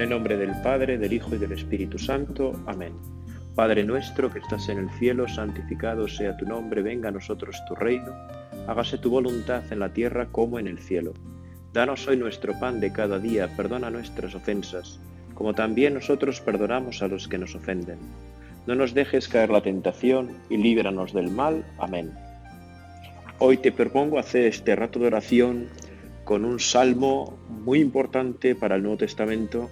[0.00, 2.58] En el nombre del Padre, del Hijo y del Espíritu Santo.
[2.66, 2.94] Amén.
[3.54, 7.74] Padre nuestro que estás en el cielo, santificado sea tu nombre, venga a nosotros tu
[7.74, 8.10] reino,
[8.66, 11.12] hágase tu voluntad en la tierra como en el cielo.
[11.74, 14.98] Danos hoy nuestro pan de cada día, perdona nuestras ofensas,
[15.34, 17.98] como también nosotros perdonamos a los que nos ofenden.
[18.66, 21.62] No nos dejes caer la tentación y líbranos del mal.
[21.78, 22.10] Amén.
[23.38, 25.68] Hoy te propongo hacer este rato de oración
[26.24, 29.68] con un salmo muy importante para el Nuevo Testamento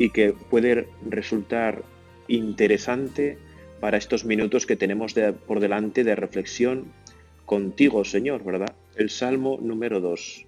[0.00, 1.82] y que puede resultar
[2.26, 3.36] interesante
[3.80, 5.14] para estos minutos que tenemos
[5.46, 6.90] por delante de reflexión
[7.44, 8.74] contigo, Señor, ¿verdad?
[8.96, 10.46] El Salmo número 2.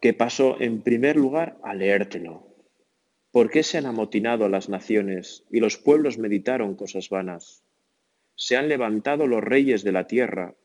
[0.00, 2.48] Que paso en primer lugar a leértelo.
[3.30, 7.62] ¿Por qué se han amotinado las naciones y los pueblos meditaron cosas vanas?
[8.34, 10.56] Se han levantado los reyes de la tierra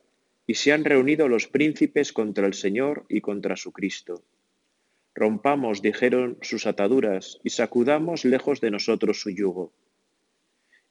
[0.47, 4.23] y se han reunido los príncipes contra el Señor y contra su Cristo.
[5.17, 9.73] Rompamos, dijeron, sus ataduras y sacudamos lejos de nosotros su yugo.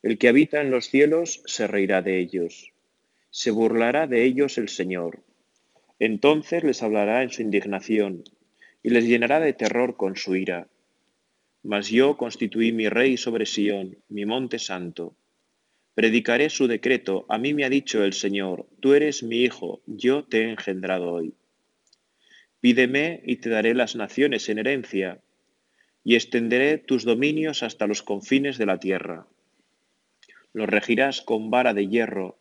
[0.02, 2.72] El que habita en los cielos se reirá de ellos,
[3.30, 5.22] se burlará de ellos el Señor.
[6.00, 8.24] Entonces les hablará en su indignación
[8.82, 10.66] y les llenará de terror con su ira.
[11.62, 15.14] Mas yo constituí mi rey sobre Sión, mi monte santo.
[15.94, 20.24] Predicaré su decreto, a mí me ha dicho el Señor, tú eres mi hijo, yo
[20.24, 21.32] te he engendrado hoy.
[22.66, 25.20] Pídeme y te daré las naciones en herencia,
[26.02, 29.28] y extenderé tus dominios hasta los confines de la tierra.
[30.52, 32.40] Los regirás con vara de hierro,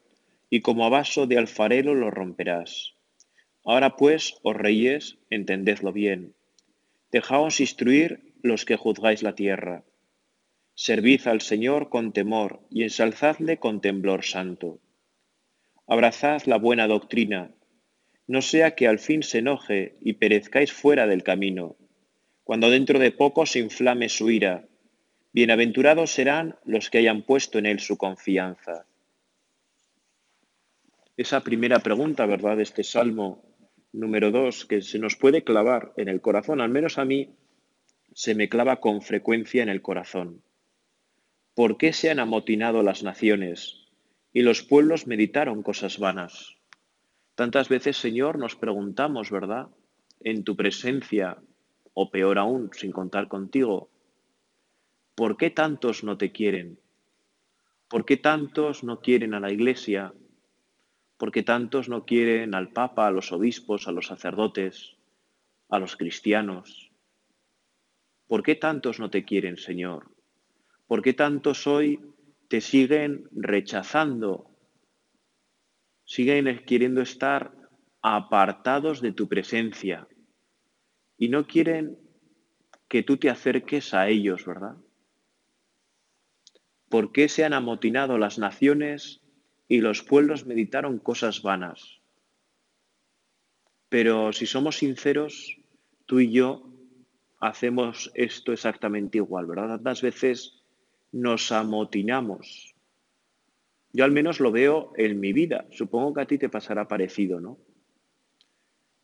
[0.50, 2.96] y como a vaso de alfarero los romperás.
[3.64, 6.34] Ahora pues, oh reyes, entendedlo bien.
[7.12, 9.84] Dejaos instruir los que juzgáis la tierra.
[10.74, 14.80] Servid al Señor con temor y ensalzadle con temblor santo.
[15.86, 17.52] Abrazad la buena doctrina
[18.28, 21.76] no sea que al fin se enoje y perezcáis fuera del camino,
[22.44, 24.66] cuando dentro de poco se inflame su ira.
[25.32, 28.86] Bienaventurados serán los que hayan puesto en él su confianza.
[31.18, 33.44] Esa primera pregunta, ¿verdad?, de este Salmo
[33.94, 37.30] número dos, que se nos puede clavar en el corazón, al menos a mí
[38.14, 40.42] se me clava con frecuencia en el corazón.
[41.54, 43.86] ¿Por qué se han amotinado las naciones
[44.34, 46.55] y los pueblos meditaron cosas vanas?
[47.36, 49.68] Tantas veces, Señor, nos preguntamos, ¿verdad?
[50.22, 51.38] En tu presencia,
[51.94, 53.90] o peor aún, sin contar contigo,
[55.16, 56.80] ¿por qué tantos no te quieren?
[57.90, 60.14] ¿Por qué tantos no quieren a la Iglesia?
[61.18, 64.96] ¿Por qué tantos no quieren al Papa, a los obispos, a los sacerdotes,
[65.70, 66.92] a los cristianos?
[68.28, 70.10] ¿Por qué tantos no te quieren, Señor?
[70.88, 72.00] ¿Por qué tantos hoy
[72.48, 74.55] te siguen rechazando
[76.06, 77.52] siguen queriendo estar
[78.02, 80.08] apartados de tu presencia
[81.18, 81.98] y no quieren
[82.88, 84.78] que tú te acerques a ellos, ¿verdad?
[86.90, 89.22] ¿Por qué se han amotinado las naciones
[89.68, 92.00] y los pueblos meditaron cosas vanas?
[93.90, 95.58] Pero si somos sinceros,
[96.06, 96.70] tú y yo
[97.40, 99.68] hacemos esto exactamente igual, ¿verdad?
[99.68, 100.64] Tantas veces
[101.12, 102.75] nos amotinamos
[103.96, 105.68] yo al menos lo veo en mi vida.
[105.72, 107.58] Supongo que a ti te pasará parecido, ¿no?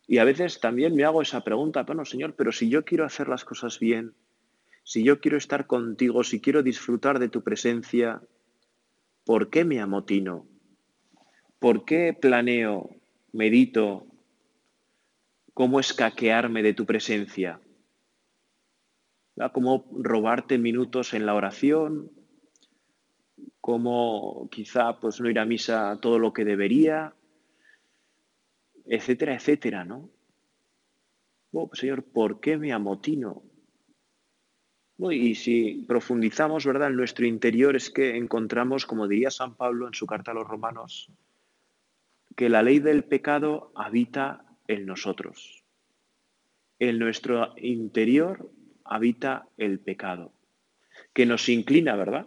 [0.06, 3.26] Y a veces también me hago esa pregunta, bueno, Señor, pero si yo quiero hacer
[3.26, 4.12] las cosas bien,
[4.84, 8.20] si yo quiero estar contigo, si quiero disfrutar de tu presencia,
[9.24, 10.46] ¿por qué me amotino?
[11.58, 12.90] ¿Por qué planeo,
[13.32, 14.06] medito,
[15.54, 17.62] cómo escaquearme de tu presencia?
[19.54, 22.10] ¿Cómo robarte minutos en la oración?
[23.62, 27.14] Como quizá pues no ir a misa todo lo que debería,
[28.84, 30.10] etcétera, etcétera, ¿no?
[31.52, 33.44] Pues, Señor, ¿por qué me amotino?
[34.98, 39.94] y si profundizamos, ¿verdad?, en nuestro interior es que encontramos, como diría San Pablo en
[39.94, 41.10] su carta a los romanos,
[42.36, 45.64] que la ley del pecado habita en nosotros.
[46.78, 48.48] En nuestro interior
[48.84, 50.32] habita el pecado,
[51.12, 52.26] que nos inclina, ¿verdad?,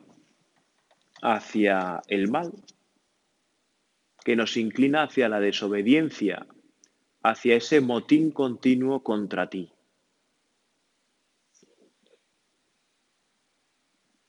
[1.21, 2.51] hacia el mal,
[4.23, 6.47] que nos inclina hacia la desobediencia,
[7.23, 9.71] hacia ese motín continuo contra ti.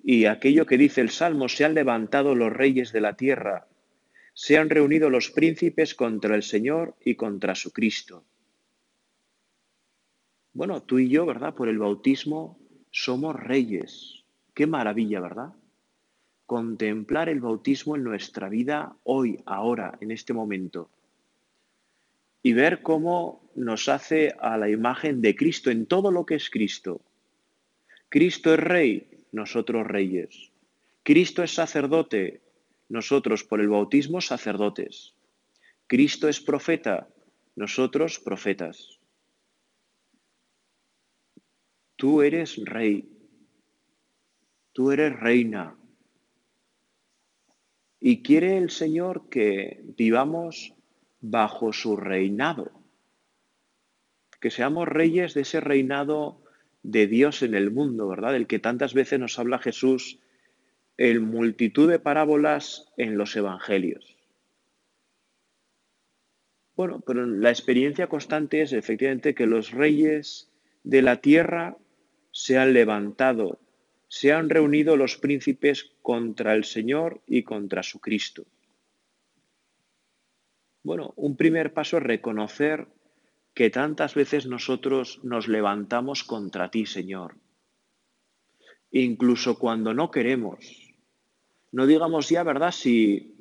[0.02, 3.66] Y aquello que dice el Salmo, se han levantado los reyes de la tierra,
[4.34, 8.24] se han reunido los príncipes contra el Señor y contra su Cristo.
[10.52, 11.54] Bueno, tú y yo, ¿verdad?
[11.54, 12.58] Por el bautismo
[12.90, 14.24] somos reyes.
[14.54, 15.54] Qué maravilla, ¿verdad?
[16.46, 20.88] Contemplar el bautismo en nuestra vida hoy, ahora, en este momento.
[22.42, 26.48] Y ver cómo nos hace a la imagen de Cristo en todo lo que es
[26.48, 27.00] Cristo.
[28.08, 30.52] Cristo es rey, nosotros reyes.
[31.02, 32.40] Cristo es sacerdote,
[32.88, 35.14] nosotros por el bautismo sacerdotes.
[35.88, 37.08] Cristo es profeta,
[37.56, 39.00] nosotros profetas.
[41.96, 43.08] Tú eres rey,
[44.72, 45.76] tú eres reina.
[48.08, 50.74] Y quiere el Señor que vivamos
[51.20, 52.70] bajo su reinado,
[54.40, 56.40] que seamos reyes de ese reinado
[56.84, 58.34] de Dios en el mundo, ¿verdad?
[58.34, 60.20] Del que tantas veces nos habla Jesús
[60.96, 64.16] en multitud de parábolas en los evangelios.
[66.76, 70.48] Bueno, pero la experiencia constante es efectivamente que los reyes
[70.84, 71.76] de la tierra
[72.30, 73.58] se han levantado,
[74.08, 78.44] se han reunido los príncipes contra el Señor y contra su Cristo.
[80.82, 82.86] Bueno, un primer paso es reconocer
[83.54, 87.36] que tantas veces nosotros nos levantamos contra ti, Señor.
[88.92, 90.94] Incluso cuando no queremos.
[91.72, 92.70] No digamos ya, ¿verdad?
[92.70, 93.34] Si,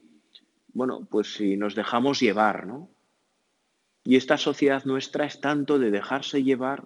[0.74, 2.90] bueno, pues si nos dejamos llevar, ¿no?
[4.04, 6.86] Y esta sociedad nuestra es tanto de dejarse llevar,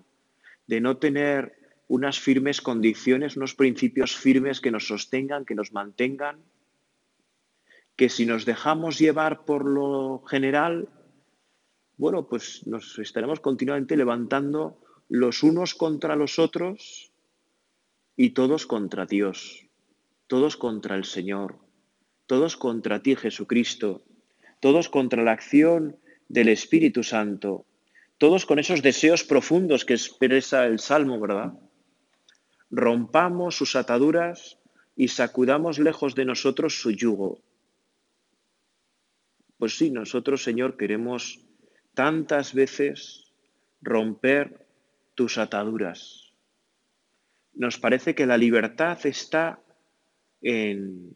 [0.67, 1.58] de no tener
[1.89, 6.37] unas firmes condiciones, unos principios firmes que nos sostengan, que nos mantengan,
[7.95, 10.87] que si nos dejamos llevar por lo general,
[11.97, 17.11] bueno, pues nos estaremos continuamente levantando los unos contra los otros
[18.15, 19.65] y todos contra Dios,
[20.27, 21.57] todos contra el Señor,
[22.27, 24.03] todos contra ti Jesucristo,
[24.59, 25.97] todos contra la acción
[26.27, 27.65] del Espíritu Santo,
[28.19, 31.53] todos con esos deseos profundos que expresa el Salmo, ¿verdad?
[32.69, 34.59] Rompamos sus ataduras
[34.95, 37.39] y sacudamos lejos de nosotros su yugo.
[39.57, 41.39] Pues sí, nosotros, Señor, queremos
[41.93, 43.33] tantas veces
[43.81, 44.67] romper
[45.15, 46.33] tus ataduras.
[47.53, 49.61] Nos parece que la libertad está
[50.41, 51.13] en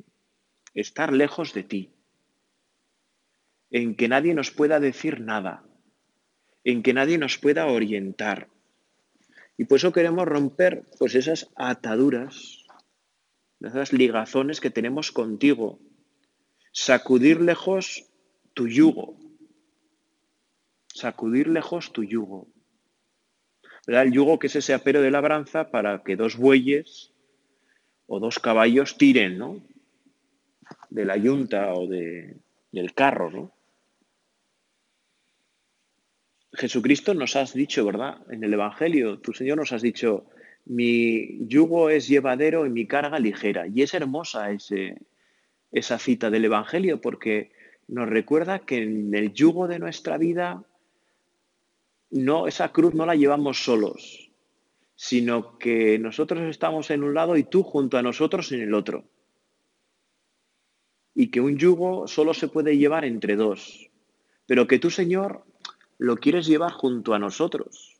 [0.73, 1.93] estar lejos de ti,
[3.69, 5.63] en que nadie nos pueda decir nada,
[6.63, 8.49] en que nadie nos pueda orientar.
[9.57, 12.65] Y por eso queremos romper pues esas ataduras,
[13.61, 15.79] esas ligazones que tenemos contigo,
[16.71, 18.09] sacudir lejos
[18.53, 19.17] tu yugo,
[20.87, 22.47] sacudir lejos tu yugo.
[23.85, 27.13] El yugo que es ese apero de labranza para que dos bueyes
[28.07, 29.61] o dos caballos tiren, ¿no?
[30.89, 32.37] De la yunta o de,
[32.71, 33.51] del carro, ¿no?
[36.53, 38.17] Jesucristo nos has dicho, ¿verdad?
[38.29, 40.25] En el Evangelio, tu Señor nos has dicho,
[40.65, 43.67] mi yugo es llevadero y mi carga ligera.
[43.67, 44.97] Y es hermosa ese,
[45.71, 47.51] esa cita del Evangelio porque
[47.87, 50.63] nos recuerda que en el yugo de nuestra vida
[52.11, 54.31] no, esa cruz no la llevamos solos,
[54.95, 59.05] sino que nosotros estamos en un lado y tú junto a nosotros en el otro.
[61.15, 63.89] Y que un yugo solo se puede llevar entre dos,
[64.45, 65.43] pero que tú, Señor,
[65.97, 67.99] lo quieres llevar junto a nosotros.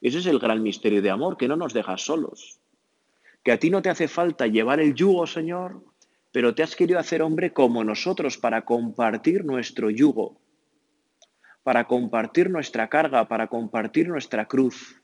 [0.00, 2.60] Ese es el gran misterio de amor, que no nos dejas solos.
[3.42, 5.82] Que a ti no te hace falta llevar el yugo, Señor,
[6.32, 10.40] pero te has querido hacer hombre como nosotros para compartir nuestro yugo
[11.62, 15.00] para compartir nuestra carga, para compartir nuestra cruz.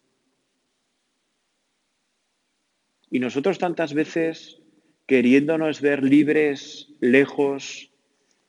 [3.11, 4.61] Y nosotros tantas veces
[5.06, 7.92] queriéndonos ver libres, lejos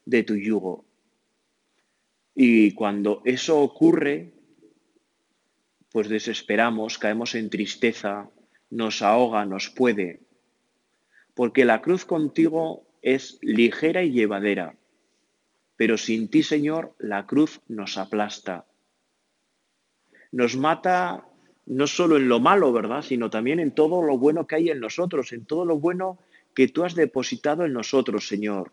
[0.04, 0.87] de tu yugo.
[2.40, 4.32] Y cuando eso ocurre,
[5.90, 8.30] pues desesperamos, caemos en tristeza,
[8.70, 10.20] nos ahoga, nos puede.
[11.34, 14.78] Porque la cruz contigo es ligera y llevadera
[15.78, 18.66] pero sin ti, Señor, la cruz nos aplasta.
[20.32, 21.24] Nos mata
[21.66, 23.02] no solo en lo malo, ¿verdad?
[23.02, 26.18] Sino también en todo lo bueno que hay en nosotros, en todo lo bueno
[26.52, 28.72] que tú has depositado en nosotros, Señor.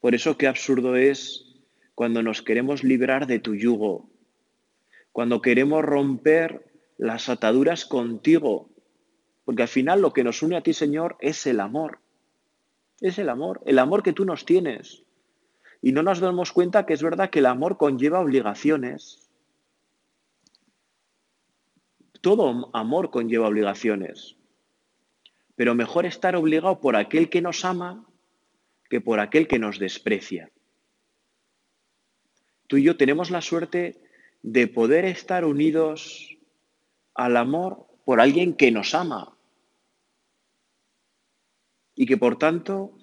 [0.00, 1.47] Por eso qué absurdo es
[1.98, 4.08] cuando nos queremos librar de tu yugo,
[5.10, 8.70] cuando queremos romper las ataduras contigo,
[9.44, 11.98] porque al final lo que nos une a ti, Señor, es el amor.
[13.00, 15.02] Es el amor, el amor que tú nos tienes
[15.82, 19.28] y no nos damos cuenta que es verdad que el amor conlleva obligaciones.
[22.20, 24.36] Todo amor conlleva obligaciones.
[25.56, 28.06] Pero mejor estar obligado por aquel que nos ama
[28.88, 30.52] que por aquel que nos desprecia.
[32.68, 34.00] Tú y yo tenemos la suerte
[34.42, 36.38] de poder estar unidos
[37.14, 39.36] al amor por alguien que nos ama.
[41.96, 42.96] Y que por tanto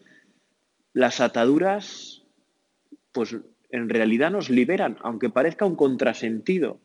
[0.94, 2.24] las ataduras
[3.12, 3.36] pues
[3.70, 6.80] en realidad nos liberan, aunque parezca un contrasentido.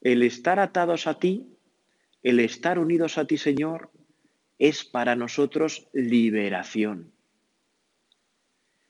[0.00, 1.52] El estar atados a ti
[2.22, 3.90] el estar unidos a ti, Señor,
[4.58, 7.12] es para nosotros liberación.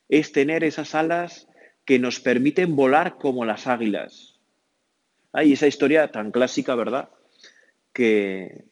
[0.07, 1.47] Es tener esas alas
[1.85, 4.39] que nos permiten volar como las águilas.
[5.31, 7.09] Hay esa historia tan clásica, ¿verdad?
[7.91, 8.65] Que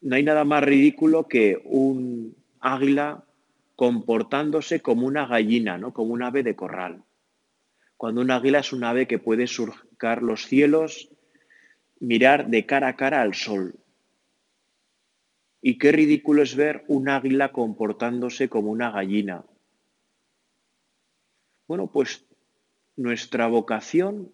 [0.00, 3.24] no hay nada más ridículo que un águila
[3.76, 5.92] comportándose como una gallina, ¿no?
[5.92, 7.02] Como un ave de corral.
[7.96, 11.10] Cuando un águila es un ave que puede surcar los cielos,
[12.00, 13.76] mirar de cara a cara al sol.
[15.62, 19.44] Y qué ridículo es ver un águila comportándose como una gallina.
[21.66, 22.26] Bueno, pues
[22.96, 24.30] nuestra vocación,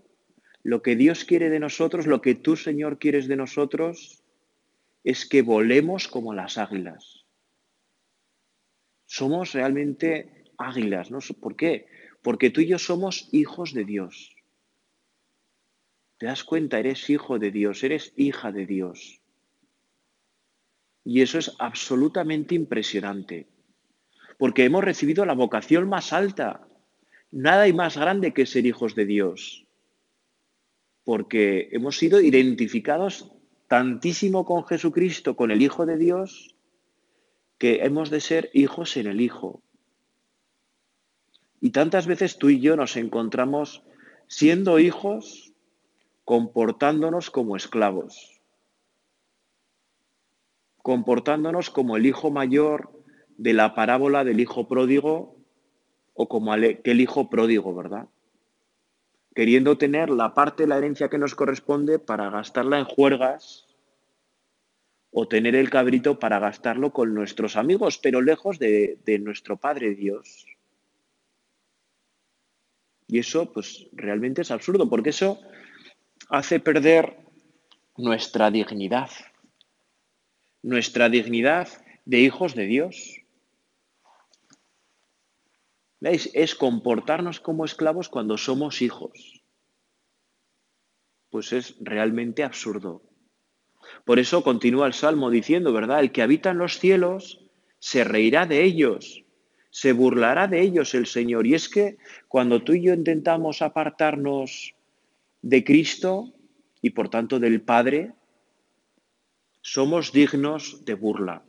[0.63, 4.23] lo que Dios quiere de nosotros, lo que tú, Señor, quieres de nosotros,
[5.05, 7.25] es que volemos como las águilas.
[9.07, 11.19] Somos realmente águilas, ¿no?
[11.41, 11.87] ¿Por qué?
[12.23, 14.37] Porque tú y yo somos hijos de Dios.
[16.19, 16.79] ¿Te das cuenta?
[16.79, 19.23] Eres hijo de Dios, eres hija de Dios.
[21.03, 23.49] Y eso es absolutamente impresionante,
[24.39, 26.69] porque hemos recibido la vocación más alta.
[27.33, 29.67] Nada hay más grande que ser hijos de Dios,
[31.05, 33.31] porque hemos sido identificados
[33.69, 36.57] tantísimo con Jesucristo, con el Hijo de Dios,
[37.59, 39.63] que hemos de ser hijos en el Hijo.
[41.61, 43.85] Y tantas veces tú y yo nos encontramos
[44.27, 45.53] siendo hijos,
[46.25, 48.41] comportándonos como esclavos,
[50.79, 52.91] comportándonos como el hijo mayor
[53.37, 55.40] de la parábola del hijo pródigo
[56.21, 58.07] o como el hijo pródigo, ¿verdad?
[59.35, 63.67] queriendo tener la parte de la herencia que nos corresponde para gastarla en juergas
[65.13, 69.95] o tener el cabrito para gastarlo con nuestros amigos, pero lejos de, de nuestro Padre
[69.95, 70.47] Dios.
[73.09, 75.41] Y eso, pues, realmente es absurdo, porque eso
[76.29, 77.17] hace perder
[77.97, 79.11] nuestra dignidad,
[80.63, 81.69] nuestra dignidad
[82.05, 83.20] de hijos de Dios.
[86.01, 86.31] ¿Veis?
[86.33, 89.43] Es comportarnos como esclavos cuando somos hijos.
[91.29, 93.03] Pues es realmente absurdo.
[94.05, 96.01] Por eso continúa el Salmo diciendo, ¿verdad?
[96.01, 97.45] El que habita en los cielos
[97.79, 99.25] se reirá de ellos,
[99.71, 101.47] se burlará de ellos el Señor.
[101.47, 104.75] Y es que cuando tú y yo intentamos apartarnos
[105.43, 106.33] de Cristo
[106.83, 108.13] y por tanto del Padre,
[109.61, 111.45] somos dignos de burla.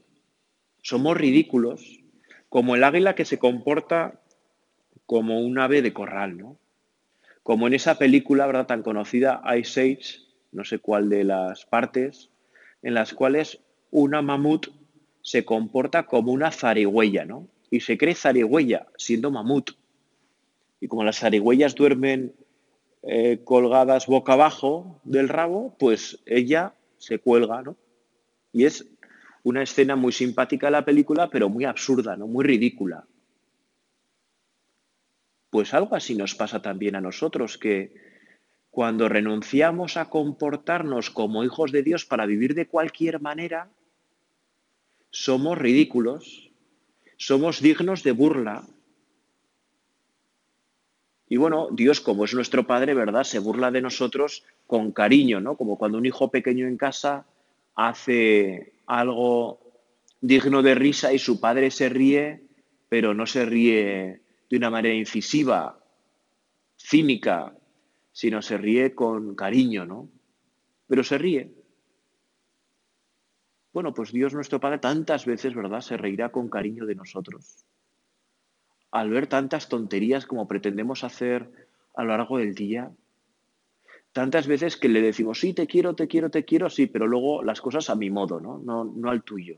[0.82, 2.02] Somos ridículos,
[2.50, 4.21] como el águila que se comporta
[5.12, 6.58] como un ave de corral, ¿no?
[7.44, 8.66] Como en esa película, ¿verdad?
[8.66, 10.22] Tan conocida, Ice Age,
[10.54, 12.30] no sé cuál de las partes,
[12.82, 14.68] en las cuales una mamut
[15.22, 17.50] se comporta como una zarigüeya, ¿no?
[17.70, 19.72] Y se cree zarigüeya siendo mamut.
[20.80, 22.34] Y como las zarigüeyas duermen
[23.04, 27.76] eh, colgadas boca abajo del rabo, pues ella se cuelga, ¿no?
[28.54, 28.88] Y es
[29.44, 32.28] una escena muy simpática de la película, pero muy absurda, ¿no?
[32.28, 33.06] Muy ridícula.
[35.52, 37.94] Pues algo así nos pasa también a nosotros, que
[38.72, 43.70] cuando renunciamos a comportarnos como hijos de Dios para vivir de cualquier manera,
[45.12, 46.50] somos ridículos,
[47.18, 48.64] somos dignos de burla.
[51.28, 53.26] Y bueno, Dios, como es nuestro Padre, ¿verdad?
[53.26, 55.58] Se burla de nosotros con cariño, ¿no?
[55.58, 57.26] Como cuando un hijo pequeño en casa
[57.76, 59.60] hace algo
[60.22, 62.44] digno de risa y su padre se ríe,
[62.88, 65.80] pero no se ríe de una manera incisiva,
[66.78, 67.56] cínica,
[68.12, 70.10] sino se ríe con cariño, ¿no?
[70.88, 71.54] Pero se ríe.
[73.72, 77.66] Bueno, pues Dios nuestro Padre tantas veces, ¿verdad?, se reirá con cariño de nosotros.
[78.92, 81.50] Al ver tantas tonterías como pretendemos hacer
[81.96, 82.92] a lo largo del día,
[84.12, 87.42] tantas veces que le decimos, sí, te quiero, te quiero, te quiero, sí, pero luego
[87.42, 88.58] las cosas a mi modo, ¿no?
[88.58, 89.58] No, no al tuyo.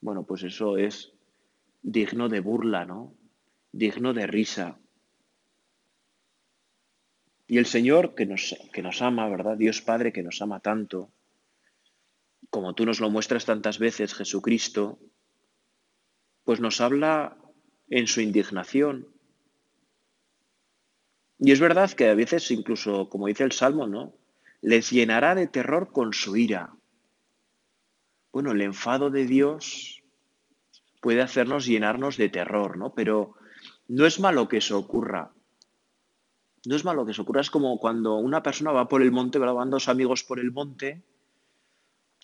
[0.00, 1.14] Bueno, pues eso es
[1.82, 3.14] digno de burla, ¿no?
[3.72, 4.78] Digno de risa.
[7.46, 9.56] Y el Señor que nos, que nos ama, ¿verdad?
[9.56, 11.10] Dios Padre que nos ama tanto,
[12.48, 14.98] como tú nos lo muestras tantas veces, Jesucristo,
[16.44, 17.36] pues nos habla
[17.88, 19.08] en su indignación.
[21.38, 24.14] Y es verdad que a veces, incluso, como dice el Salmo, ¿no?
[24.60, 26.74] Les llenará de terror con su ira.
[28.32, 29.99] Bueno, el enfado de Dios
[31.00, 32.94] puede hacernos llenarnos de terror, ¿no?
[32.94, 33.34] Pero
[33.88, 35.32] no es malo que eso ocurra.
[36.66, 37.40] No es malo que eso ocurra.
[37.40, 41.02] Es como cuando una persona va por el monte, van dos amigos por el monte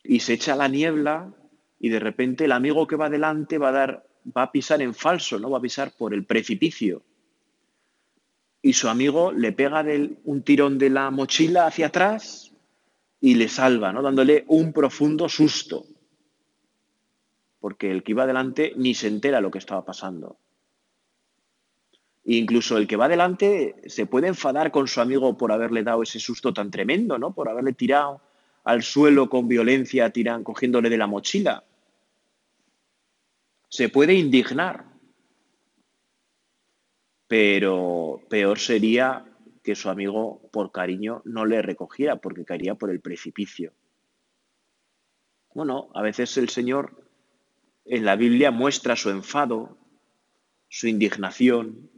[0.04, 1.32] y se echa la niebla
[1.80, 4.06] y de repente el amigo que va delante va a dar,
[4.36, 5.50] va a pisar en falso, ¿no?
[5.50, 7.02] Va a pisar por el precipicio.
[8.62, 9.84] Y su amigo le pega
[10.24, 12.52] un tirón de la mochila hacia atrás
[13.20, 14.02] y le salva, ¿no?
[14.02, 15.86] dándole un profundo susto,
[17.60, 20.38] porque el que iba adelante ni se entera lo que estaba pasando.
[22.24, 26.02] E incluso el que va adelante se puede enfadar con su amigo por haberle dado
[26.02, 27.32] ese susto tan tremendo, ¿no?
[27.32, 28.20] Por haberle tirado
[28.64, 31.62] al suelo con violencia, tiran, cogiéndole de la mochila.
[33.68, 34.86] Se puede indignar.
[37.28, 39.24] Pero peor sería
[39.62, 43.72] que su amigo, por cariño, no le recogiera porque caería por el precipicio.
[45.54, 47.05] Bueno, a veces el Señor
[47.86, 49.78] en la Biblia muestra su enfado,
[50.68, 51.90] su indignación,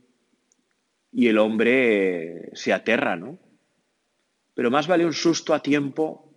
[1.10, 3.38] y el hombre se aterra, ¿no?
[4.54, 6.34] Pero más vale un susto a tiempo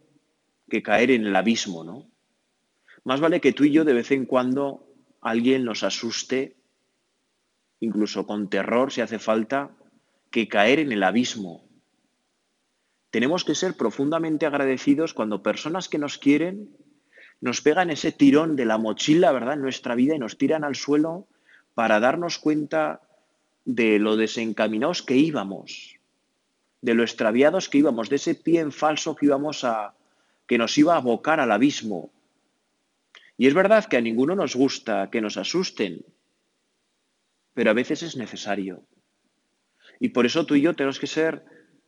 [0.70, 2.10] que caer en el abismo, ¿no?
[3.04, 4.88] Más vale que tú y yo de vez en cuando
[5.20, 6.56] alguien nos asuste,
[7.80, 9.72] incluso con terror si hace falta,
[10.30, 11.68] que caer en el abismo.
[13.10, 16.70] Tenemos que ser profundamente agradecidos cuando personas que nos quieren
[17.42, 20.76] nos pegan ese tirón de la mochila, ¿verdad?, en nuestra vida y nos tiran al
[20.76, 21.28] suelo
[21.74, 23.02] para darnos cuenta
[23.66, 25.98] de lo desencaminados que íbamos,
[26.82, 29.94] de lo extraviados que íbamos, de ese pie en falso que íbamos a
[30.48, 32.12] que nos iba a abocar al abismo.
[33.38, 36.06] Y es verdad que a ninguno nos gusta que nos asusten,
[37.54, 38.84] pero a veces es necesario.
[40.00, 41.44] Y por eso tú y yo tenemos que ser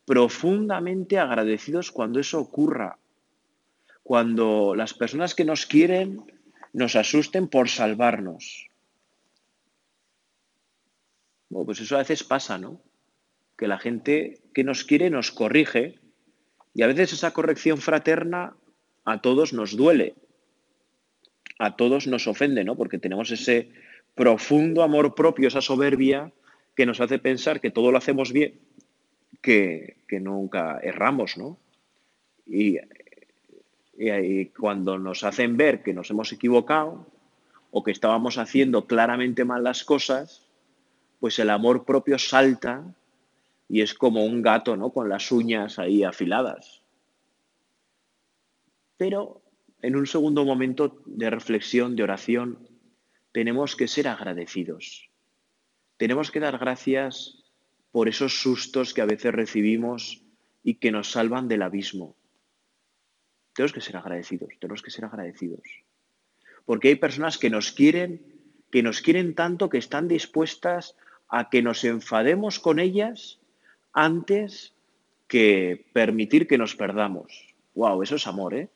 [0.05, 2.97] profundamente agradecidos cuando eso ocurra,
[4.03, 6.23] cuando las personas que nos quieren
[6.73, 8.67] nos asusten por salvarnos.
[11.49, 12.81] Bueno, pues eso a veces pasa, ¿no?
[13.57, 15.99] Que la gente que nos quiere nos corrige
[16.73, 18.55] y a veces esa corrección fraterna
[19.05, 20.15] a todos nos duele,
[21.59, 22.75] a todos nos ofende, ¿no?
[22.75, 23.69] Porque tenemos ese
[24.15, 26.33] profundo amor propio, esa soberbia
[26.75, 28.59] que nos hace pensar que todo lo hacemos bien,
[29.41, 31.59] que, que nunca erramos, ¿no?
[32.47, 32.77] Y
[34.03, 37.05] y cuando nos hacen ver que nos hemos equivocado
[37.71, 40.47] o que estábamos haciendo claramente mal las cosas,
[41.19, 42.83] pues el amor propio salta
[43.69, 44.91] y es como un gato, ¿no?
[44.91, 46.83] Con las uñas ahí afiladas.
[48.97, 49.41] Pero
[49.81, 52.59] en un segundo momento de reflexión, de oración,
[53.31, 55.09] tenemos que ser agradecidos.
[55.97, 57.43] Tenemos que dar gracias
[57.91, 60.23] por esos sustos que a veces recibimos
[60.63, 62.15] y que nos salvan del abismo.
[63.53, 65.61] Tenemos que ser agradecidos, tenemos que ser agradecidos.
[66.65, 68.21] Porque hay personas que nos quieren,
[68.71, 70.95] que nos quieren tanto que están dispuestas
[71.29, 73.39] a que nos enfademos con ellas
[73.91, 74.73] antes
[75.27, 77.53] que permitir que nos perdamos.
[77.75, 78.69] Wow, eso es amor, ¿eh?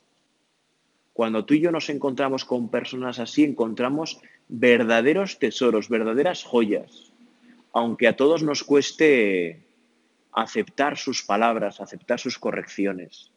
[1.13, 7.11] Cuando tú y yo nos encontramos con personas así, encontramos verdaderos tesoros, verdaderas joyas,
[7.73, 9.65] aunque a todos nos cueste
[10.31, 13.31] aceptar sus palabras, aceptar sus correcciones.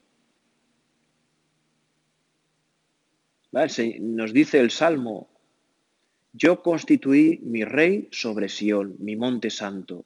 [3.52, 5.28] Nos dice el Salmo,
[6.32, 10.04] yo constituí mi rey sobre Sión, mi monte santo.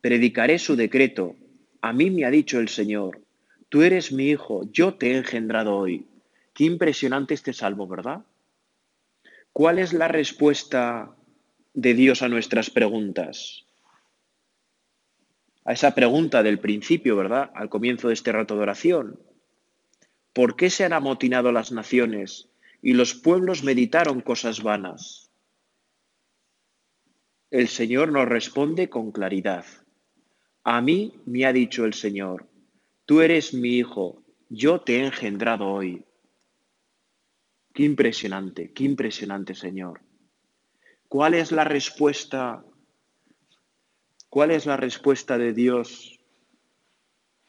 [0.00, 1.34] Predicaré su decreto.
[1.80, 3.20] A mí me ha dicho el Señor,
[3.68, 6.06] tú eres mi hijo, yo te he engendrado hoy.
[6.54, 8.24] Qué impresionante este salmo, ¿verdad?
[9.52, 11.16] ¿Cuál es la respuesta
[11.74, 13.64] de Dios a nuestras preguntas?
[15.64, 17.50] A esa pregunta del principio, ¿verdad?
[17.54, 19.18] Al comienzo de este rato de oración.
[20.32, 22.50] ¿Por qué se han amotinado las naciones
[22.82, 25.30] y los pueblos meditaron cosas vanas?
[27.50, 29.64] El Señor nos responde con claridad.
[30.62, 32.48] A mí me ha dicho el Señor,
[33.06, 36.04] tú eres mi hijo, yo te he engendrado hoy.
[37.74, 40.00] Qué impresionante, qué impresionante, Señor.
[41.08, 42.64] ¿Cuál es la respuesta?
[44.28, 46.20] ¿Cuál es la respuesta de Dios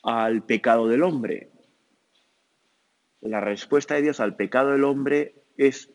[0.01, 1.50] al pecado del hombre?
[3.21, 5.91] La respuesta de Dios al pecado del hombre es,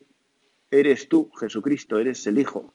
[0.70, 2.72] eres tú, Jesucristo, eres el Hijo.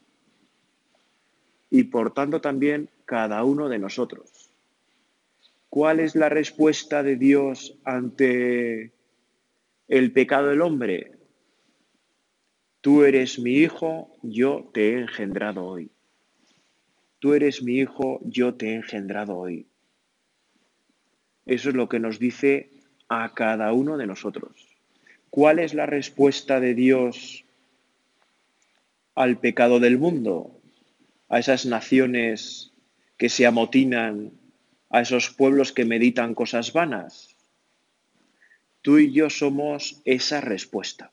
[1.70, 4.52] Y por tanto también cada uno de nosotros.
[5.70, 8.92] ¿Cuál es la respuesta de Dios ante
[9.88, 11.14] el pecado del hombre?
[12.82, 15.92] Tú eres mi hijo, yo te he engendrado hoy.
[17.20, 19.68] Tú eres mi hijo, yo te he engendrado hoy.
[21.46, 22.71] Eso es lo que nos dice
[23.14, 24.54] a cada uno de nosotros.
[25.30, 27.44] ¿Cuál es la respuesta de Dios
[29.16, 30.62] al pecado del mundo?
[31.28, 32.72] A esas naciones
[33.18, 34.32] que se amotinan,
[34.90, 37.36] a esos pueblos que meditan cosas vanas.
[38.82, 41.12] Tú y yo somos esa respuesta.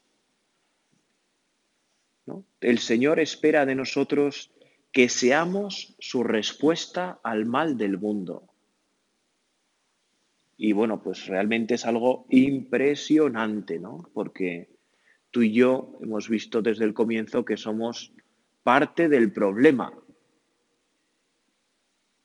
[2.61, 4.53] El Señor espera de nosotros
[4.93, 8.48] que seamos su respuesta al mal del mundo
[10.61, 14.11] Y bueno, pues realmente es algo impresionante, ¿no?
[14.13, 14.69] Porque
[15.31, 18.13] tú y yo hemos visto desde el comienzo que somos
[18.65, 19.93] parte del problema,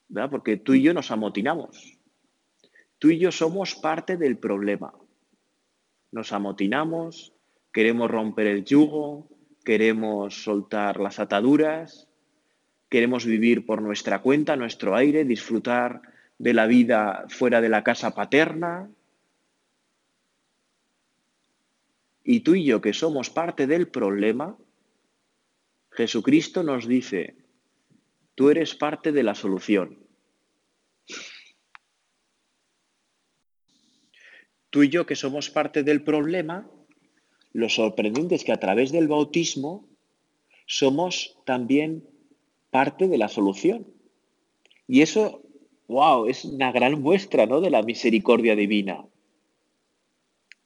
[0.08, 0.32] ¿verdad?
[0.32, 2.00] Porque tú y yo nos amotinamos.
[2.98, 4.96] Tú y yo somos parte del problema.
[6.12, 7.36] Nos amotinamos,
[7.72, 9.30] queremos romper el yugo,
[9.64, 12.10] queremos soltar las ataduras,
[12.90, 18.14] queremos vivir por nuestra cuenta, nuestro aire, disfrutar de la vida fuera de la casa
[18.14, 18.90] paterna.
[22.24, 24.58] Y tú y yo, que somos parte del problema,
[25.92, 27.36] Jesucristo nos dice,
[28.36, 30.00] tú eres parte de la solución.
[34.70, 36.68] Tú y yo, que somos parte del problema,
[37.52, 39.88] lo sorprendente es que a través del bautismo
[40.66, 42.10] somos también
[42.72, 43.86] parte de la solución.
[44.88, 45.43] Y eso,
[45.88, 47.62] wow, es una gran muestra ¿no?
[47.62, 49.06] de la misericordia divina.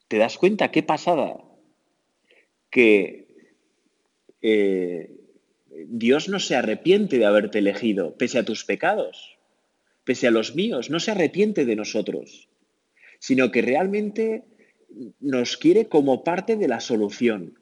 [0.08, 1.44] ¿Te das cuenta qué pasada?
[2.70, 3.28] Que
[4.42, 5.12] eh,
[5.88, 9.38] Dios no se arrepiente de haberte elegido, pese a tus pecados,
[10.04, 12.50] pese a los míos, no se arrepiente de nosotros,
[13.20, 14.44] sino que realmente
[15.20, 17.60] nos quiere como parte de la solución.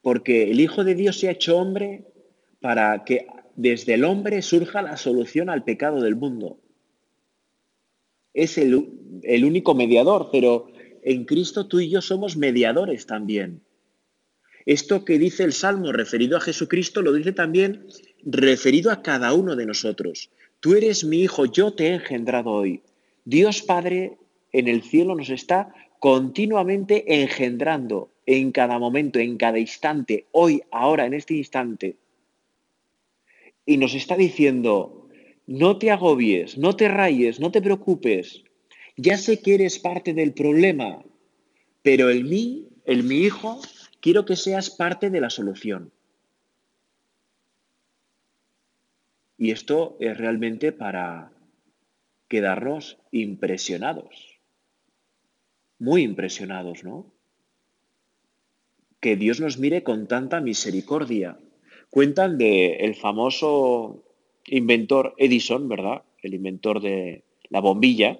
[0.00, 2.04] Porque el Hijo de Dios se ha hecho hombre
[2.60, 3.26] para que
[3.58, 6.60] desde el hombre surja la solución al pecado del mundo.
[8.32, 8.88] Es el,
[9.24, 10.70] el único mediador, pero
[11.02, 13.62] en Cristo tú y yo somos mediadores también.
[14.64, 17.88] Esto que dice el Salmo referido a Jesucristo lo dice también
[18.24, 20.30] referido a cada uno de nosotros.
[20.60, 22.82] Tú eres mi hijo, yo te he engendrado hoy.
[23.24, 24.18] Dios Padre
[24.52, 31.06] en el cielo nos está continuamente engendrando en cada momento, en cada instante, hoy, ahora,
[31.06, 31.96] en este instante.
[33.68, 35.08] Y nos está diciendo,
[35.46, 38.42] no te agobies, no te rayes, no te preocupes.
[38.96, 41.04] Ya sé que eres parte del problema,
[41.82, 43.60] pero el mí, el mi hijo,
[44.00, 45.92] Quiero que seas parte de la solución.
[49.36, 51.32] Y esto es realmente para
[52.28, 54.40] quedarnos impresionados,
[55.78, 57.12] muy impresionados, ¿no?
[59.00, 61.38] Que Dios nos mire con tanta misericordia.
[61.90, 64.02] Cuentan de el famoso
[64.46, 66.02] inventor Edison, ¿verdad?
[66.22, 68.18] El inventor de la bombilla,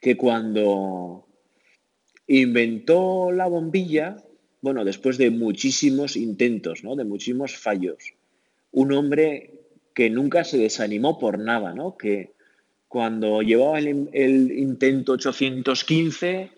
[0.00, 1.26] que cuando
[2.26, 4.16] inventó la bombilla,
[4.60, 6.94] bueno, después de muchísimos intentos, ¿no?
[6.94, 8.14] de muchísimos fallos,
[8.72, 9.54] un hombre
[9.94, 11.96] que nunca se desanimó por nada, ¿no?
[11.96, 12.32] que
[12.86, 16.50] cuando llevaba el, intento 815,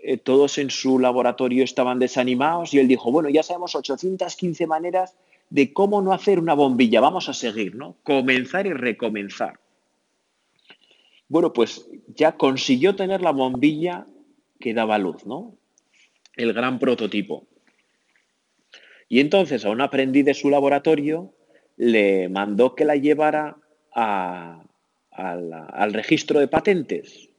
[0.00, 5.16] eh, todos en su laboratorio estaban desanimados y él dijo, bueno, ya sabemos 815 maneras
[5.50, 7.96] de cómo no hacer una bombilla, vamos a seguir, ¿no?
[8.02, 9.60] Comenzar y recomenzar.
[11.28, 14.06] Bueno, pues ya consiguió tener la bombilla
[14.60, 15.56] que daba luz, ¿no?
[16.36, 17.46] el gran prototipo.
[19.08, 21.34] Y entonces a un aprendiz de su laboratorio
[21.76, 23.56] le mandó que la llevara
[23.92, 27.30] al registro de patentes,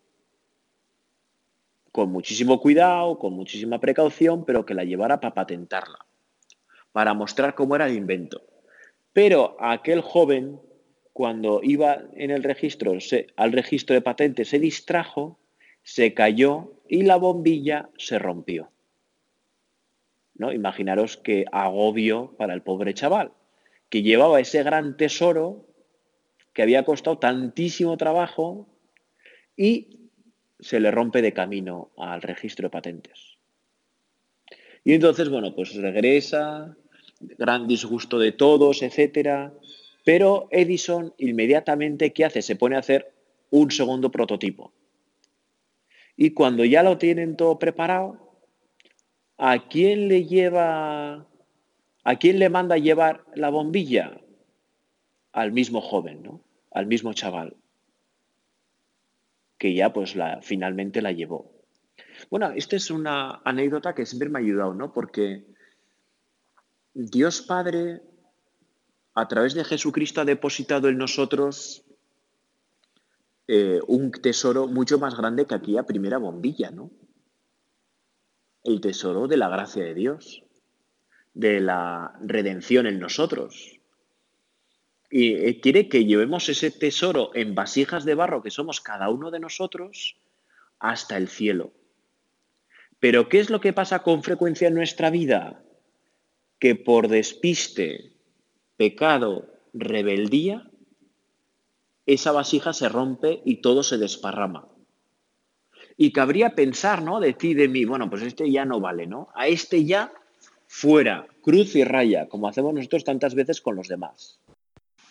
[1.92, 6.06] con muchísimo cuidado, con muchísima precaución, pero que la llevara para patentarla,
[6.96, 8.42] para mostrar cómo era el invento.
[9.12, 10.62] Pero aquel joven,
[11.12, 12.94] cuando iba en el registro,
[13.36, 15.38] al registro de patentes, se distrajo,
[15.84, 18.72] se cayó y la bombilla se rompió.
[20.36, 20.54] ¿no?
[20.54, 23.34] Imaginaros qué agobio para el pobre chaval,
[23.90, 25.68] que llevaba ese gran tesoro
[26.54, 28.70] que había costado tantísimo trabajo
[29.58, 30.12] y
[30.62, 33.36] se le rompe de camino al registro de patentes.
[34.86, 36.78] Y entonces, bueno, pues regresa,
[37.38, 39.54] gran disgusto de todos, etcétera.
[40.04, 42.42] Pero Edison inmediatamente, ¿qué hace?
[42.42, 43.14] Se pone a hacer
[43.50, 44.72] un segundo prototipo.
[46.16, 48.40] Y cuando ya lo tienen todo preparado,
[49.38, 51.28] ¿a quién le lleva,
[52.04, 54.22] a quién le manda llevar la bombilla?
[55.34, 56.42] Al mismo joven, ¿no?
[56.72, 57.56] Al mismo chaval,
[59.58, 61.52] que ya pues la, finalmente la llevó.
[62.30, 64.94] Bueno, esta es una anécdota que siempre me ha ayudado, ¿no?
[64.94, 65.46] Porque
[66.98, 68.02] Dios Padre,
[69.16, 71.84] a través de Jesucristo, ha depositado en nosotros
[73.50, 76.90] eh, un tesoro mucho más grande que aquella primera bombilla, ¿no?
[78.64, 80.44] el tesoro de la gracia de Dios,
[81.34, 83.78] de la redención en nosotros.
[85.10, 89.32] Y eh, quiere que llevemos ese tesoro en vasijas de barro que somos cada uno
[89.32, 90.16] de nosotros
[90.80, 91.74] hasta el cielo.
[93.02, 95.62] Pero ¿qué es lo que pasa con frecuencia en nuestra vida?
[96.60, 98.12] Que por despiste,
[98.78, 100.70] pecado, rebeldía,
[102.06, 104.68] esa vasija se rompe y todo se desparrama.
[105.98, 107.20] Y cabría pensar, ¿no?
[107.20, 109.30] De ti, de mí, bueno, pues este ya no vale, ¿no?
[109.34, 110.14] A este ya
[110.68, 114.40] fuera, cruz y raya, como hacemos nosotros tantas veces con los demás.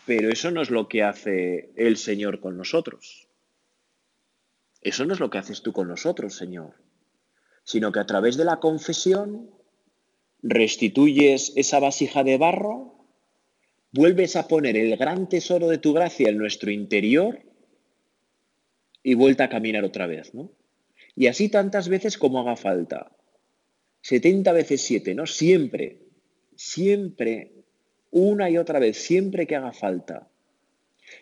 [0.06, 3.28] Pero eso no es lo que hace el Señor con nosotros.
[4.82, 6.74] Eso no es lo que haces tú con nosotros, Señor,
[7.64, 9.50] sino que a través de la confesión
[10.44, 12.94] restituyes esa vasija de barro,
[13.92, 17.40] vuelves a poner el gran tesoro de tu gracia en nuestro interior
[19.02, 20.52] y vuelta a caminar otra vez, ¿no?
[21.16, 23.10] Y así tantas veces como haga falta.
[24.02, 25.26] 70 veces 7, ¿no?
[25.26, 26.00] Siempre,
[26.56, 27.52] siempre,
[28.10, 30.28] una y otra vez, siempre que haga falta.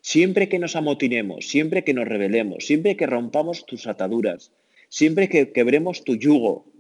[0.01, 4.53] Siempre que nos amotinemos, siempre que nos rebelemos, siempre que rompamos tus ataduras,
[4.89, 6.72] siempre que quebremos tu yugo,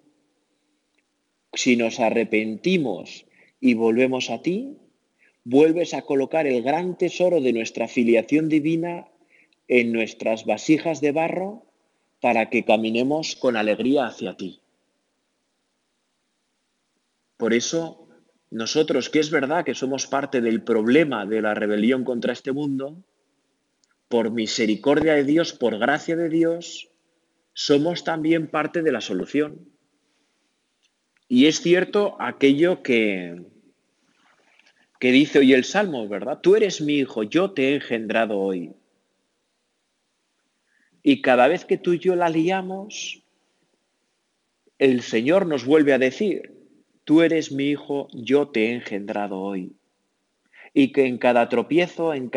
[1.52, 3.26] si nos arrepentimos
[3.60, 4.76] y volvemos a ti,
[5.44, 9.08] vuelves a colocar el gran tesoro de nuestra filiación divina
[9.68, 11.66] en nuestras vasijas de barro
[12.20, 14.60] para que caminemos con alegría hacia ti.
[17.36, 18.06] Por eso,
[18.50, 23.02] nosotros, que es verdad que somos parte del problema de la rebelión contra este mundo,
[24.08, 26.90] por misericordia de Dios, por gracia de Dios,
[27.54, 29.71] somos también parte de la solución.
[31.34, 33.40] Y es cierto aquello que,
[35.00, 36.40] que dice hoy el Salmo, ¿verdad?
[36.42, 38.74] Tú eres mi hijo, yo te he engendrado hoy.
[41.02, 43.22] Y cada vez que tú y yo la liamos,
[44.78, 46.52] el Señor nos vuelve a decir,
[47.04, 49.72] tú eres mi hijo, yo te he engendrado hoy.
[50.74, 52.30] Y que en cada tropiezo, en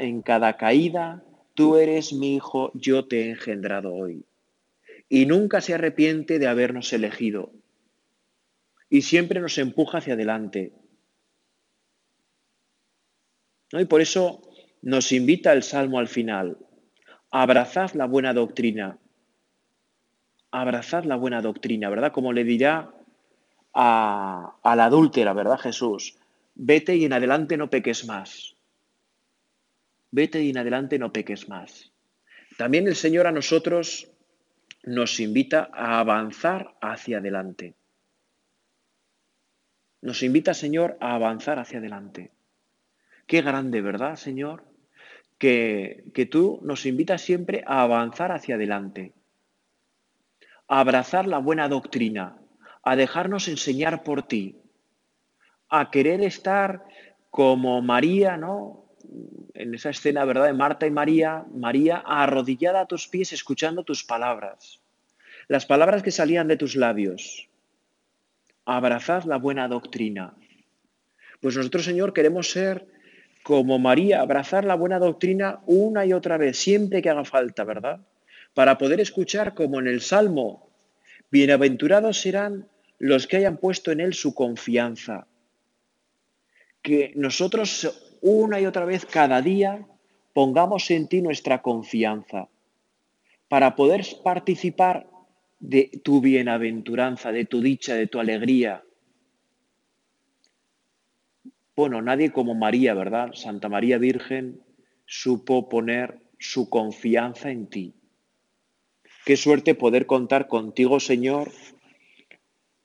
[0.00, 1.22] en cada caída,
[1.54, 4.24] tú eres mi hijo, yo te he engendrado hoy.
[5.08, 7.52] Y nunca se arrepiente de habernos elegido.
[8.90, 10.72] Y siempre nos empuja hacia adelante.
[13.72, 14.42] Y por eso
[14.82, 16.58] nos invita el Salmo al final.
[17.30, 18.98] Abrazad la buena doctrina.
[20.50, 22.12] Abrazad la buena doctrina, ¿verdad?
[22.12, 22.92] Como le dirá
[23.72, 26.18] a, a la adúltera, ¿verdad, Jesús?
[26.56, 28.56] Vete y en adelante no peques más.
[30.10, 31.92] Vete y en adelante no peques más.
[32.56, 34.10] También el Señor a nosotros
[34.82, 37.76] nos invita a avanzar hacia adelante.
[40.02, 42.30] Nos invita, Señor, a avanzar hacia adelante.
[43.26, 44.64] Qué grande, ¿verdad, Señor?
[45.38, 49.12] Que, que tú nos invitas siempre a avanzar hacia adelante,
[50.68, 52.36] a abrazar la buena doctrina,
[52.82, 54.56] a dejarnos enseñar por ti,
[55.68, 56.84] a querer estar
[57.30, 58.86] como María, ¿no?
[59.54, 60.46] En esa escena, ¿verdad?
[60.46, 64.80] De Marta y María, María arrodillada a tus pies escuchando tus palabras,
[65.48, 67.49] las palabras que salían de tus labios.
[68.72, 70.32] Abrazad la buena doctrina.
[71.40, 72.86] Pues nosotros, Señor, queremos ser
[73.42, 77.98] como María, abrazar la buena doctrina una y otra vez, siempre que haga falta, ¿verdad?
[78.54, 80.70] Para poder escuchar como en el Salmo,
[81.32, 82.68] bienaventurados serán
[83.00, 85.26] los que hayan puesto en Él su confianza.
[86.80, 89.84] Que nosotros una y otra vez cada día
[90.32, 92.46] pongamos en ti nuestra confianza
[93.48, 95.08] para poder participar
[95.60, 98.82] de tu bienaventuranza, de tu dicha, de tu alegría,
[101.80, 103.32] bueno, nadie como María, ¿verdad?
[103.32, 104.60] Santa María Virgen
[105.06, 107.94] supo poner su confianza en ti.
[109.24, 111.50] Qué suerte poder contar contigo, Señor,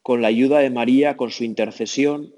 [0.02, 2.34] con la ayuda de María, con su intercesión,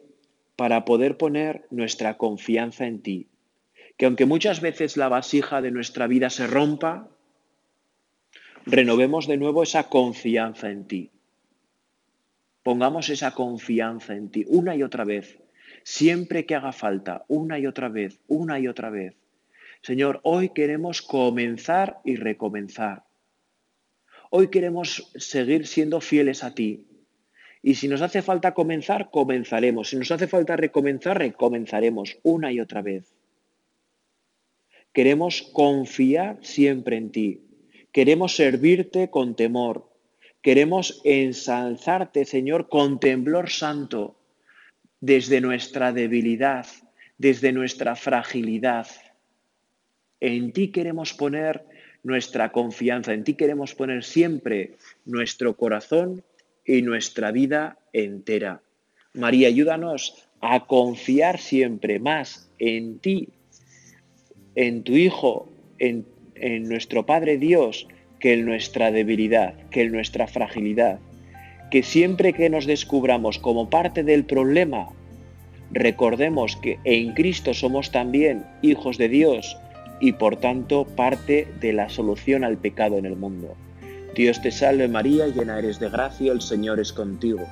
[0.55, 3.27] para poder poner nuestra confianza en ti.
[3.95, 7.07] Que aunque muchas veces la vasija de nuestra vida se rompa,
[8.67, 11.09] renovemos de nuevo esa confianza en ti.
[12.61, 15.39] Pongamos esa confianza en ti una y otra vez
[15.87, 19.15] siempre que haga falta, una y otra vez, una y otra vez.
[19.81, 23.05] Señor, hoy queremos comenzar y recomenzar.
[24.29, 26.87] Hoy queremos seguir siendo fieles a ti.
[27.63, 29.87] Y si nos hace falta comenzar, comenzaremos.
[29.87, 33.15] Si nos hace falta recomenzar, recomenzaremos una y otra vez.
[34.91, 37.46] Queremos confiar siempre en ti.
[37.91, 39.89] Queremos servirte con temor.
[40.41, 44.15] Queremos ensalzarte, Señor, con temblor santo
[44.99, 46.65] desde nuestra debilidad,
[47.17, 48.87] desde nuestra fragilidad.
[50.19, 51.65] En ti queremos poner
[52.03, 56.23] nuestra confianza, en ti queremos poner siempre nuestro corazón
[56.65, 58.61] y nuestra vida entera.
[59.13, 63.29] María, ayúdanos a confiar siempre más en ti,
[64.55, 66.05] en tu Hijo, en,
[66.41, 67.87] en nuestro Padre Dios,
[68.19, 70.99] que en nuestra debilidad, que en nuestra fragilidad
[71.69, 74.89] que siempre que nos descubramos como parte del problema,
[75.71, 79.57] recordemos que en Cristo somos también hijos de Dios
[79.99, 83.55] y por tanto parte de la solución al pecado en el mundo.
[84.15, 87.45] Dios te salve María, llena eres de gracia, el Señor es contigo.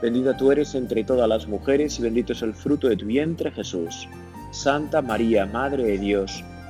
[0.00, 3.50] Bendita tú eres entre todas las mujeres y bendito es el fruto de tu vientre
[3.50, 4.08] Jesús.
[4.52, 6.44] Santa María, Madre de Dios,